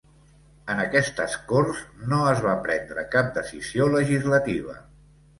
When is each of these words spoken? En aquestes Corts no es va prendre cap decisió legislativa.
En 0.75 0.79
aquestes 0.83 1.33
Corts 1.51 1.83
no 2.13 2.21
es 2.29 2.41
va 2.45 2.55
prendre 2.67 3.03
cap 3.17 3.29
decisió 3.35 3.87
legislativa. 3.97 4.75